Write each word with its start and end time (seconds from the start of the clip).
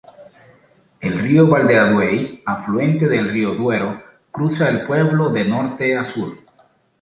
El 0.99 1.19
río 1.19 1.47
Valderaduey, 1.47 2.41
afluente 2.43 3.07
del 3.07 3.29
río 3.31 3.53
Duero, 3.53 4.01
cruza 4.31 4.67
el 4.67 4.81
pueblo 4.87 5.29
de 5.29 5.45
norte 5.45 5.95
a 5.95 6.03
sur. 6.03 6.39